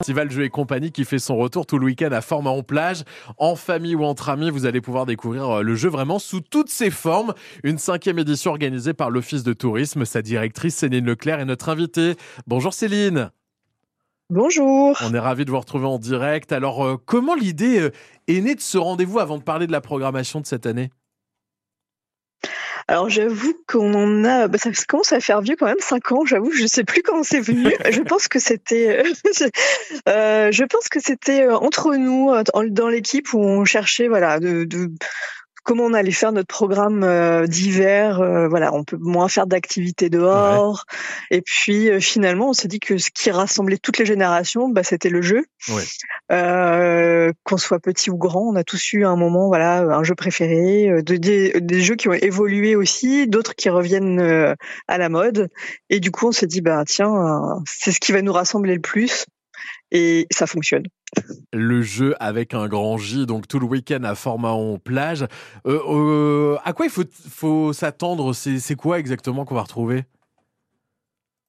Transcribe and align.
Festival 0.00 0.30
Jeux 0.30 0.44
et 0.44 0.48
compagnie 0.48 0.92
qui 0.92 1.04
fait 1.04 1.18
son 1.18 1.36
retour 1.36 1.66
tout 1.66 1.76
le 1.76 1.86
week-end 1.86 2.10
à 2.12 2.20
en 2.32 2.62
plage. 2.62 3.02
En 3.36 3.56
famille 3.56 3.96
ou 3.96 4.04
entre 4.04 4.28
amis, 4.28 4.48
vous 4.48 4.64
allez 4.64 4.80
pouvoir 4.80 5.06
découvrir 5.06 5.56
euh, 5.56 5.62
le 5.62 5.74
jeu 5.74 5.88
vraiment 5.88 6.20
sous 6.20 6.40
toutes 6.40 6.68
ses 6.68 6.92
formes. 6.92 7.34
Une 7.64 7.78
cinquième 7.78 8.20
édition 8.20 8.52
organisée 8.52 8.94
par 8.94 9.10
l'Office 9.10 9.42
de 9.42 9.52
tourisme. 9.52 10.04
Sa 10.04 10.22
directrice 10.22 10.76
Céline 10.76 11.04
Leclerc 11.04 11.40
est 11.40 11.44
notre 11.46 11.68
invitée. 11.68 12.14
Bonjour 12.46 12.74
Céline. 12.74 13.32
Bonjour. 14.30 14.96
On 15.02 15.12
est 15.14 15.18
ravis 15.18 15.44
de 15.44 15.50
vous 15.50 15.58
retrouver 15.58 15.86
en 15.86 15.98
direct. 15.98 16.52
Alors, 16.52 16.86
euh, 16.86 16.96
comment 17.04 17.34
l'idée 17.34 17.80
euh, 17.80 17.90
est 18.28 18.40
née 18.40 18.54
de 18.54 18.60
ce 18.60 18.78
rendez-vous 18.78 19.18
avant 19.18 19.36
de 19.36 19.42
parler 19.42 19.66
de 19.66 19.72
la 19.72 19.80
programmation 19.80 20.40
de 20.40 20.46
cette 20.46 20.66
année? 20.66 20.90
Alors 22.88 23.10
j'avoue 23.10 23.52
qu'on 23.66 24.24
a, 24.24 24.48
bah, 24.48 24.56
ça 24.56 24.70
commence 24.88 25.12
à 25.12 25.20
faire 25.20 25.42
vieux 25.42 25.56
quand 25.56 25.66
même, 25.66 25.76
cinq 25.78 26.10
ans. 26.10 26.24
J'avoue, 26.24 26.50
je 26.50 26.66
sais 26.66 26.84
plus 26.84 27.02
comment 27.02 27.22
c'est 27.22 27.40
venu. 27.40 27.70
je 27.90 28.00
pense 28.00 28.28
que 28.28 28.38
c'était, 28.38 29.02
euh, 30.08 30.50
je 30.50 30.64
pense 30.64 30.88
que 30.88 30.98
c'était 30.98 31.42
euh, 31.42 31.56
entre 31.56 31.94
nous 31.96 32.32
dans 32.70 32.88
l'équipe 32.88 33.34
où 33.34 33.40
on 33.40 33.66
cherchait, 33.66 34.08
voilà, 34.08 34.40
de, 34.40 34.64
de 34.64 34.90
comment 35.64 35.84
on 35.84 35.92
allait 35.92 36.12
faire 36.12 36.32
notre 36.32 36.48
programme 36.48 37.02
euh, 37.04 37.46
d'hiver. 37.46 38.20
Euh, 38.20 38.48
voilà, 38.48 38.74
on 38.74 38.84
peut 38.84 38.98
moins 38.98 39.28
faire 39.28 39.46
d'activités 39.46 40.10
dehors. 40.10 40.84
Et 41.30 41.42
puis 41.42 41.90
euh, 41.90 42.00
finalement, 42.00 42.50
on 42.50 42.52
s'est 42.52 42.68
dit 42.68 42.80
que 42.80 42.98
ce 42.98 43.10
qui 43.10 43.30
rassemblait 43.30 43.78
toutes 43.78 43.98
les 43.98 44.06
générations, 44.06 44.68
bah, 44.68 44.82
c'était 44.82 45.10
le 45.10 45.22
jeu. 45.22 45.44
Qu'on 46.28 47.56
soit 47.56 47.80
petit 47.80 48.10
ou 48.10 48.16
grand, 48.16 48.42
on 48.42 48.56
a 48.56 48.64
tous 48.64 48.92
eu 48.92 49.04
un 49.04 49.16
moment, 49.16 49.48
voilà, 49.48 49.80
un 49.80 50.02
jeu 50.02 50.14
préféré, 50.14 51.02
des, 51.02 51.18
des, 51.60 51.80
jeux 51.80 51.96
qui 51.96 52.08
ont 52.08 52.12
évolué 52.12 52.76
aussi, 52.76 53.26
d'autres 53.26 53.54
qui 53.54 53.68
reviennent 53.68 54.56
à 54.88 54.98
la 54.98 55.08
mode. 55.08 55.48
Et 55.90 56.00
du 56.00 56.10
coup, 56.10 56.28
on 56.28 56.32
s'est 56.32 56.46
dit, 56.46 56.60
bah 56.60 56.82
tiens, 56.86 57.62
c'est 57.66 57.92
ce 57.92 58.00
qui 58.00 58.12
va 58.12 58.22
nous 58.22 58.32
rassembler 58.32 58.74
le 58.74 58.80
plus. 58.80 59.26
Et 59.90 60.26
ça 60.30 60.46
fonctionne. 60.46 60.84
Le 61.52 61.82
jeu 61.82 62.14
avec 62.20 62.52
un 62.52 62.68
grand 62.68 62.98
J, 62.98 63.26
donc 63.26 63.48
tout 63.48 63.58
le 63.58 63.66
week-end 63.66 64.02
à 64.04 64.14
Format 64.14 64.52
plage. 64.78 65.22
Euh, 65.66 65.80
euh, 65.88 66.56
à 66.64 66.72
quoi 66.72 66.86
il 66.86 66.92
faut, 66.92 67.04
faut 67.30 67.72
s'attendre? 67.72 68.34
C'est 68.34 68.74
quoi 68.74 68.98
exactement 68.98 69.44
qu'on 69.44 69.54
va 69.54 69.62
retrouver? 69.62 70.04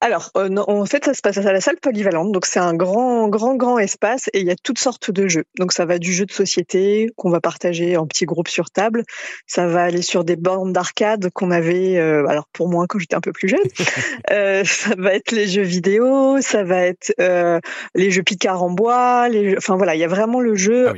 Alors, 0.00 0.30
euh, 0.36 0.54
en 0.56 0.86
fait, 0.86 1.04
ça 1.04 1.14
se 1.14 1.20
passe 1.22 1.38
à 1.38 1.52
la 1.52 1.60
salle 1.60 1.78
polyvalente. 1.80 2.30
Donc, 2.30 2.46
c'est 2.46 2.60
un 2.60 2.74
grand, 2.74 3.28
grand, 3.28 3.56
grand 3.56 3.78
espace 3.78 4.28
et 4.32 4.40
il 4.40 4.46
y 4.46 4.50
a 4.50 4.56
toutes 4.56 4.78
sortes 4.78 5.10
de 5.10 5.26
jeux. 5.26 5.44
Donc, 5.58 5.72
ça 5.72 5.86
va 5.86 5.98
du 5.98 6.12
jeu 6.12 6.24
de 6.24 6.30
société 6.30 7.08
qu'on 7.16 7.30
va 7.30 7.40
partager 7.40 7.96
en 7.96 8.06
petits 8.06 8.24
groupes 8.24 8.48
sur 8.48 8.70
table. 8.70 9.02
Ça 9.48 9.66
va 9.66 9.82
aller 9.82 10.02
sur 10.02 10.22
des 10.22 10.36
bornes 10.36 10.72
d'arcade 10.72 11.30
qu'on 11.34 11.50
avait, 11.50 11.96
euh, 11.98 12.26
alors 12.28 12.46
pour 12.52 12.68
moi 12.68 12.86
quand 12.88 13.00
j'étais 13.00 13.16
un 13.16 13.20
peu 13.20 13.32
plus 13.32 13.48
jeune. 13.48 13.58
euh, 14.30 14.62
ça 14.64 14.94
va 14.96 15.14
être 15.14 15.32
les 15.32 15.48
jeux 15.48 15.62
vidéo. 15.62 16.40
Ça 16.40 16.62
va 16.62 16.82
être 16.82 17.12
euh, 17.20 17.58
les 17.96 18.12
jeux 18.12 18.22
Picard 18.22 18.62
en 18.62 18.70
bois. 18.70 19.28
Les 19.28 19.56
Enfin 19.56 19.76
voilà, 19.76 19.96
il 19.96 19.98
y 20.00 20.04
a 20.04 20.08
vraiment 20.08 20.40
le 20.40 20.54
jeu. 20.54 20.90
Ah 20.90 20.94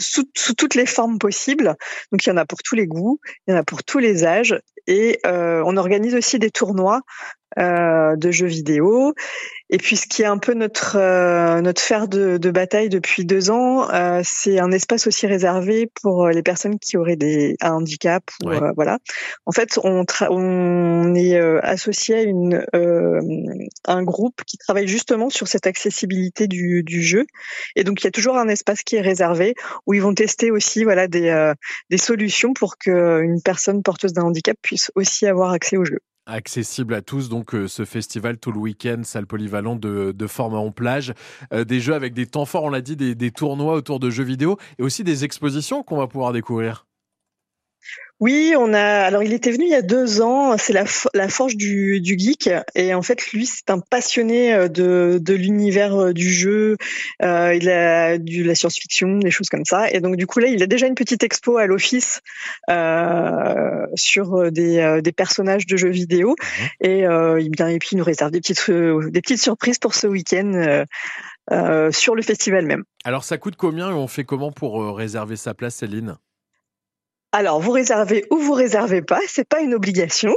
sous, 0.00 0.24
sous, 0.34 0.54
toutes 0.54 0.74
les 0.74 0.86
formes 0.86 1.18
possibles. 1.18 1.76
Donc 2.10 2.24
il 2.24 2.30
y 2.30 2.32
en 2.32 2.36
a 2.38 2.46
pour 2.46 2.62
tous 2.62 2.74
les 2.74 2.86
goûts, 2.86 3.20
il 3.46 3.52
y 3.52 3.54
en 3.54 3.58
a 3.58 3.62
pour 3.62 3.84
tous 3.84 3.98
les 3.98 4.24
âges. 4.24 4.58
Et 4.86 5.20
euh, 5.26 5.62
on 5.66 5.76
organise 5.76 6.14
aussi 6.14 6.38
des 6.38 6.50
tournois 6.50 7.02
euh, 7.58 8.14
de 8.14 8.30
jeux 8.30 8.46
vidéo. 8.46 9.12
Et 9.70 9.78
puis 9.78 9.96
ce 9.96 10.06
qui 10.06 10.22
est 10.22 10.26
un 10.26 10.38
peu 10.38 10.54
notre 10.54 10.96
euh, 10.96 11.60
notre 11.60 11.82
fer 11.82 12.06
de, 12.06 12.38
de, 12.38 12.50
bataille 12.50 12.88
depuis 12.88 13.24
deux 13.24 13.50
ans, 13.50 13.90
euh, 13.90 14.20
c'est 14.24 14.60
un 14.60 14.70
espace 14.70 15.08
aussi 15.08 15.26
réservé 15.26 15.90
pour 16.00 16.28
les 16.28 16.42
personnes 16.42 16.78
qui 16.78 16.96
auraient 16.96 17.16
des 17.16 17.56
un 17.60 17.72
handicap 17.72 18.22
ou 18.44 18.50
voilà. 18.76 18.98
En 19.46 19.52
fait, 19.52 19.80
on 19.82 20.04
on 20.28 21.14
est 21.14 21.38
associé 21.62 22.16
à 22.16 22.22
une 22.22 22.64
un 23.84 24.02
groupe 24.04 24.42
qui 24.46 24.56
travaille 24.56 24.86
justement 24.86 25.28
sur 25.28 25.48
cette 25.48 25.66
accessibilité 25.66 26.46
du, 26.46 26.84
du 26.84 27.02
jeu. 27.02 27.26
Et 27.74 27.82
donc 27.82 28.02
il 28.02 28.04
y 28.04 28.08
a 28.08 28.12
toujours 28.12 28.36
un 28.36 28.48
espace 28.48 28.82
qui 28.82 28.96
est 28.96 29.00
réservé 29.00 29.54
où 29.86 29.94
ils 29.94 30.02
vont 30.02 30.14
tester 30.14 30.52
aussi 30.52 30.84
voilà 30.84 31.08
des 31.08 31.52
des 31.90 31.98
solutions 31.98 32.52
pour 32.52 32.78
que 32.78 33.22
une 33.22 33.42
personne 33.42 33.82
porteuse 33.82 34.12
d'un 34.12 34.22
handicap 34.22 34.56
puisse 34.62 34.92
aussi 34.94 35.26
avoir 35.26 35.50
accès 35.50 35.76
au 35.76 35.84
jeu 35.84 35.98
accessible 36.26 36.94
à 36.94 37.02
tous. 37.02 37.28
Donc, 37.28 37.54
euh, 37.54 37.68
ce 37.68 37.84
festival 37.84 38.38
tout 38.38 38.52
le 38.52 38.58
week-end, 38.58 39.02
salle 39.04 39.26
polyvalente 39.26 39.80
de, 39.80 40.12
de 40.12 40.40
en 40.40 40.70
plage, 40.70 41.12
euh, 41.52 41.64
des 41.64 41.80
jeux 41.80 41.94
avec 41.94 42.14
des 42.14 42.26
temps 42.26 42.44
forts, 42.44 42.64
on 42.64 42.70
l'a 42.70 42.80
dit, 42.80 42.96
des 42.96 43.30
tournois 43.30 43.74
autour 43.74 44.00
de 44.00 44.10
jeux 44.10 44.24
vidéo 44.24 44.58
et 44.78 44.82
aussi 44.82 45.04
des 45.04 45.24
expositions 45.24 45.82
qu'on 45.82 45.98
va 45.98 46.06
pouvoir 46.06 46.32
découvrir. 46.32 46.86
Oui, 48.20 48.54
on 48.58 48.74
a. 48.74 48.82
Alors, 48.82 49.22
il 49.22 49.32
était 49.32 49.50
venu 49.50 49.64
il 49.64 49.70
y 49.70 49.74
a 49.74 49.80
deux 49.80 50.20
ans. 50.20 50.56
C'est 50.58 50.74
la, 50.74 50.84
la 51.14 51.28
forge 51.28 51.56
du, 51.56 52.02
du 52.02 52.18
geek, 52.18 52.50
et 52.74 52.92
en 52.92 53.00
fait, 53.00 53.32
lui, 53.32 53.46
c'est 53.46 53.70
un 53.70 53.80
passionné 53.80 54.52
euh, 54.52 54.68
de, 54.68 55.18
de 55.20 55.34
l'univers 55.34 55.94
euh, 55.96 56.12
du 56.12 56.30
jeu. 56.30 56.76
Euh, 57.22 57.54
il 57.54 57.70
a 57.70 58.18
du 58.18 58.44
la 58.44 58.54
science-fiction, 58.54 59.18
des 59.20 59.30
choses 59.30 59.48
comme 59.48 59.64
ça. 59.64 59.90
Et 59.90 60.00
donc, 60.00 60.16
du 60.16 60.26
coup, 60.26 60.38
là, 60.38 60.48
il 60.48 60.62
a 60.62 60.66
déjà 60.66 60.86
une 60.86 60.94
petite 60.94 61.24
expo 61.24 61.56
à 61.56 61.64
l'office 61.64 62.20
euh, 62.68 63.86
sur 63.94 64.52
des, 64.52 65.00
des 65.02 65.12
personnages 65.12 65.66
de 65.66 65.78
jeux 65.78 65.88
vidéo. 65.88 66.36
Mhm. 66.38 66.68
Et 66.80 67.06
euh, 67.06 67.40
il 67.40 67.50
et 67.60 67.78
puis 67.78 67.90
il 67.92 67.98
nous 67.98 68.04
réserve 68.04 68.30
des 68.30 68.40
petites 68.40 68.70
des 68.70 69.20
petites 69.20 69.40
surprises 69.40 69.78
pour 69.78 69.94
ce 69.94 70.06
week-end. 70.06 70.84
Euh, 71.52 71.90
sur 71.90 72.14
le 72.14 72.22
festival 72.22 72.64
même. 72.64 72.84
Alors 73.02 73.24
ça 73.24 73.36
coûte 73.36 73.56
combien 73.56 73.90
et 73.90 73.92
on 73.92 74.06
fait 74.06 74.22
comment 74.22 74.52
pour 74.52 74.96
réserver 74.96 75.34
sa 75.34 75.52
place, 75.52 75.74
Céline? 75.74 76.16
Alors, 77.32 77.60
vous 77.60 77.70
réservez 77.70 78.26
ou 78.30 78.38
vous 78.38 78.54
réservez 78.54 79.02
pas, 79.02 79.20
c'est 79.28 79.46
pas 79.46 79.60
une 79.60 79.72
obligation. 79.72 80.34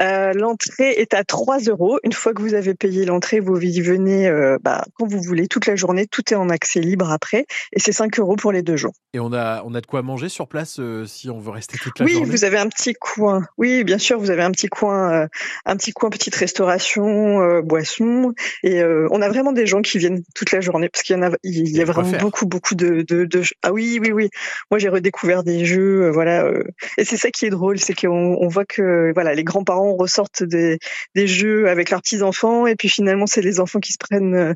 Euh, 0.00 0.32
l'entrée 0.32 0.92
est 0.92 1.12
à 1.12 1.22
3 1.22 1.58
euros. 1.68 1.98
Une 2.02 2.14
fois 2.14 2.32
que 2.32 2.40
vous 2.40 2.54
avez 2.54 2.72
payé 2.74 3.04
l'entrée, 3.04 3.40
vous 3.40 3.60
y 3.60 3.80
venez 3.82 4.26
euh, 4.26 4.56
bah, 4.62 4.84
quand 4.94 5.06
vous 5.06 5.20
voulez, 5.20 5.48
toute 5.48 5.66
la 5.66 5.76
journée. 5.76 6.06
Tout 6.06 6.32
est 6.32 6.36
en 6.36 6.48
accès 6.48 6.80
libre 6.80 7.10
après, 7.10 7.44
et 7.74 7.78
c'est 7.78 7.92
5 7.92 8.18
euros 8.18 8.36
pour 8.36 8.52
les 8.52 8.62
deux 8.62 8.76
jours. 8.76 8.94
Et 9.12 9.20
on 9.20 9.34
a, 9.34 9.62
on 9.66 9.74
a 9.74 9.82
de 9.82 9.86
quoi 9.86 10.00
manger 10.00 10.30
sur 10.30 10.48
place 10.48 10.78
euh, 10.78 11.04
si 11.04 11.28
on 11.28 11.40
veut 11.40 11.50
rester 11.50 11.76
toute 11.76 11.98
la 11.98 12.06
journée? 12.06 12.22
Oui, 12.24 12.30
vous 12.30 12.44
avez 12.44 12.56
un 12.56 12.68
petit 12.68 12.94
coin. 12.94 13.42
Oui, 13.58 13.84
bien 13.84 13.98
sûr, 13.98 14.18
vous 14.18 14.30
avez 14.30 14.42
un 14.42 14.50
petit 14.50 14.68
coin, 14.68 15.28
un 15.66 15.76
petit 15.76 15.92
coin, 15.92 16.08
petite 16.08 16.36
restauration, 16.36 17.60
boisson, 17.60 18.32
et 18.62 18.82
on 18.82 19.20
a 19.20 19.28
vraiment 19.28 19.52
des 19.52 19.66
gens 19.66 19.82
qui 19.82 19.98
viennent 19.98 20.22
toute 20.34 20.52
la 20.52 20.60
journée 20.60 20.88
parce 20.88 21.02
qu'il 21.02 21.16
y 21.16 21.18
en 21.18 21.22
a, 21.22 21.30
il 21.42 21.76
y 21.76 21.82
a, 21.82 21.84
vraiment 21.84 22.16
beaucoup, 22.18 22.46
beaucoup 22.46 22.74
de, 22.74 23.02
de, 23.06 23.24
de, 23.24 23.42
Ah 23.62 23.72
oui, 23.72 23.98
oui, 24.00 24.12
oui. 24.12 24.30
Moi, 24.70 24.78
j'ai 24.78 24.88
redécouvert 24.88 25.42
des 25.42 25.66
jeux, 25.66 26.08
voilà 26.08 26.29
euh, 26.30 26.62
et 26.98 27.04
c'est 27.04 27.16
ça 27.16 27.30
qui 27.30 27.46
est 27.46 27.50
drôle, 27.50 27.78
c'est 27.78 27.94
qu'on 27.94 28.36
on 28.40 28.48
voit 28.48 28.64
que 28.64 29.12
voilà, 29.14 29.34
les 29.34 29.44
grands-parents 29.44 29.94
ressortent 29.94 30.42
des, 30.42 30.78
jeux 31.14 31.68
avec 31.68 31.90
leurs 31.90 32.00
petits 32.00 32.22
enfants, 32.22 32.66
et 32.66 32.76
puis 32.76 32.88
finalement 32.88 33.26
c'est 33.26 33.42
les 33.42 33.60
enfants 33.60 33.80
qui 33.80 33.92
se 33.92 33.98
prennent 33.98 34.54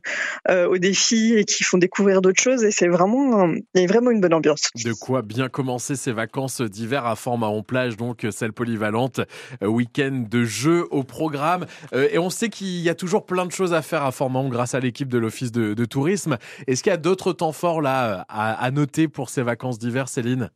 euh, 0.48 0.66
au 0.66 0.78
défi 0.78 1.34
et 1.34 1.44
qui 1.44 1.62
font 1.64 1.78
découvrir 1.78 2.22
d'autres 2.22 2.42
choses. 2.42 2.64
Et 2.64 2.70
c'est 2.70 2.88
vraiment, 2.88 3.52
vraiment 3.74 4.10
une 4.10 4.20
bonne 4.20 4.34
ambiance. 4.34 4.70
De 4.84 4.92
quoi 4.92 5.22
bien 5.22 5.48
commencer 5.48 5.96
ces 5.96 6.12
vacances 6.12 6.60
d'hiver 6.60 7.06
à 7.06 7.16
format 7.16 7.50
plage, 7.66 7.96
donc 7.96 8.26
celle 8.30 8.52
polyvalente, 8.52 9.20
euh, 9.62 9.66
week-end 9.66 10.24
de 10.28 10.44
jeux 10.44 10.86
au 10.90 11.04
programme. 11.04 11.66
et 11.92 12.18
on 12.18 12.30
sait 12.30 12.48
qu'il 12.48 12.80
y 12.80 12.88
a 12.88 12.94
toujours 12.94 13.26
plein 13.26 13.46
de 13.46 13.52
choses 13.52 13.72
à 13.72 13.82
faire 13.82 14.04
à 14.04 14.12
Format 14.12 14.44
grâce 14.48 14.74
à 14.74 14.80
l'équipe 14.80 15.08
de 15.08 15.18
l'Office 15.18 15.52
de, 15.52 15.84
tourisme. 15.84 16.38
Est-ce 16.66 16.82
qu'il 16.82 16.90
y 16.90 16.94
a 16.94 16.98
d'autres 16.98 17.32
temps 17.32 17.52
forts 17.52 17.80
là 17.80 18.24
à 18.28 18.70
noter 18.70 19.08
pour 19.08 19.30
ces 19.30 19.42
vacances 19.42 19.78
d'hiver, 19.78 20.08
Céline? 20.08 20.50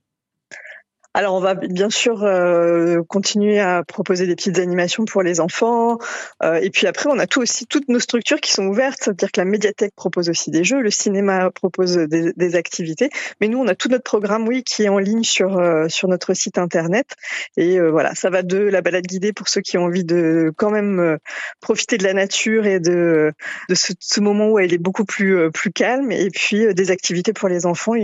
Alors 1.14 1.34
on 1.34 1.40
va 1.40 1.54
bien 1.54 1.90
sûr 1.90 2.22
euh, 2.22 3.02
continuer 3.08 3.58
à 3.58 3.82
proposer 3.82 4.26
des 4.26 4.36
petites 4.36 4.58
animations 4.58 5.04
pour 5.04 5.22
les 5.22 5.40
enfants. 5.40 5.98
Euh, 6.42 6.60
et 6.62 6.70
puis 6.70 6.86
après, 6.86 7.08
on 7.10 7.18
a 7.18 7.26
tout 7.26 7.40
aussi 7.40 7.66
toutes 7.66 7.88
nos 7.88 7.98
structures 7.98 8.40
qui 8.40 8.52
sont 8.52 8.66
ouvertes, 8.66 8.98
c'est-à-dire 9.02 9.32
que 9.32 9.40
la 9.40 9.46
médiathèque 9.46 9.94
propose 9.96 10.28
aussi 10.28 10.50
des 10.50 10.64
jeux, 10.64 10.80
le 10.80 10.90
cinéma 10.90 11.50
propose 11.50 11.96
des, 11.96 12.54
activités. 12.56 13.10
Mais 13.40 13.48
nous, 13.48 13.58
on 13.58 13.66
a 13.68 13.74
tout 13.74 13.88
notre 13.88 14.04
programme, 14.04 14.46
oui, 14.46 14.62
qui 14.62 14.84
est 14.84 14.88
en 14.88 14.98
ligne 14.98 15.22
sur 15.22 15.58
euh, 15.58 15.88
sur 15.88 16.08
notre 16.08 16.34
site 16.34 16.58
internet. 16.58 17.14
Et 17.56 17.80
voilà, 17.80 18.14
ça 18.14 18.30
va 18.30 18.42
de 18.42 18.58
la 18.58 18.80
balade 18.80 19.06
guidée 19.06 19.32
pour 19.32 19.48
ceux 19.48 19.60
qui 19.60 19.76
ont 19.78 19.84
envie 19.84 20.04
de 20.04 20.52
quand 20.56 20.70
même 20.70 21.18
profiter 21.60 21.98
de 21.98 22.04
la 22.04 22.14
nature 22.14 22.66
et 22.66 22.80
de 22.80 23.32
de 23.68 23.74
ce, 23.74 23.92
ce, 23.98 24.20
moment 24.20 24.50
où 24.50 24.58
elle 24.58 24.72
est 24.72 24.78
beaucoup 24.78 25.04
plus 25.04 25.50
plus 25.50 25.72
calme. 25.72 26.12
Et 26.12 26.30
puis 26.30 26.72
des 26.74 26.90
activités 26.90 27.32
pour 27.32 27.48
les 27.48 27.66
enfants 27.66 27.94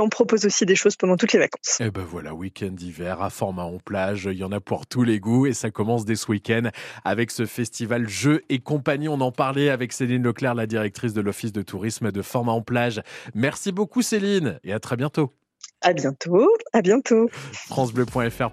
on 0.00 0.08
propose 0.08 0.44
aussi 0.44 0.66
des 0.66 0.76
choses 0.76 0.96
pendant 0.96 1.16
toutes 1.16 1.32
les 1.32 1.38
vacances. 1.38 1.80
Et 1.80 1.86
eh 1.86 1.90
ben 1.90 2.04
voilà, 2.04 2.34
week-end 2.34 2.70
d'hiver 2.70 3.22
à 3.22 3.30
format 3.30 3.64
en 3.64 3.78
plage, 3.78 4.28
il 4.30 4.38
y 4.38 4.44
en 4.44 4.52
a 4.52 4.60
pour 4.60 4.86
tous 4.86 5.02
les 5.02 5.20
goûts 5.20 5.46
et 5.46 5.54
ça 5.54 5.70
commence 5.70 6.04
dès 6.04 6.16
ce 6.16 6.30
week-end 6.30 6.70
avec 7.04 7.30
ce 7.30 7.46
festival 7.46 8.08
Jeux 8.08 8.42
et 8.48 8.58
compagnie. 8.58 9.08
On 9.08 9.20
en 9.20 9.32
parlait 9.32 9.70
avec 9.70 9.92
Céline 9.92 10.22
Leclerc, 10.22 10.54
la 10.54 10.66
directrice 10.66 11.14
de 11.14 11.20
l'Office 11.20 11.52
de 11.52 11.62
tourisme 11.62 12.12
de 12.12 12.22
format 12.22 12.52
en 12.52 12.62
plage. 12.62 13.00
Merci 13.34 13.72
beaucoup 13.72 14.02
Céline 14.02 14.60
et 14.64 14.72
à 14.72 14.80
très 14.80 14.96
bientôt. 14.96 15.32
À 15.80 15.92
bientôt, 15.92 16.48
à 16.72 16.82
bientôt. 16.82 17.28
FranceBleu.fr 17.52 18.50
pour 18.50 18.52